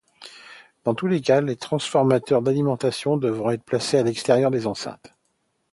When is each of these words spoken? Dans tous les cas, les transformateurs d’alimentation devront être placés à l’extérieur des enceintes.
Dans 0.83 0.95
tous 0.95 1.05
les 1.05 1.21
cas, 1.21 1.41
les 1.41 1.55
transformateurs 1.55 2.41
d’alimentation 2.41 3.17
devront 3.17 3.51
être 3.51 3.61
placés 3.63 3.97
à 3.99 4.03
l’extérieur 4.03 4.49
des 4.49 4.65
enceintes. 4.65 5.13